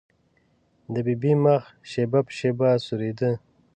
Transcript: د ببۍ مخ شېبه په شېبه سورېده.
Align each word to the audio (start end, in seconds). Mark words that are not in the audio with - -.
د 0.93 0.95
ببۍ 1.05 1.33
مخ 1.43 1.63
شېبه 1.91 2.19
په 2.27 2.31
شېبه 2.37 2.69
سورېده. 2.85 3.31